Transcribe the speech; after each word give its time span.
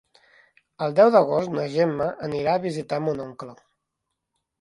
El 0.85 0.95
deu 0.99 1.11
d'agost 1.15 1.51
na 1.57 1.65
Gemma 1.73 2.07
anirà 2.29 2.55
a 2.57 2.63
visitar 2.65 2.99
mon 3.09 3.21
oncle. 3.27 3.55